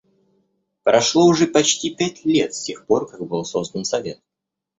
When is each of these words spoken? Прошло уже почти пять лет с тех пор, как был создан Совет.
Прошло 0.81 1.27
уже 1.27 1.45
почти 1.45 1.93
пять 1.95 2.25
лет 2.25 2.55
с 2.55 2.63
тех 2.63 2.87
пор, 2.87 3.07
как 3.07 3.21
был 3.27 3.45
создан 3.45 3.85
Совет. 3.85 4.19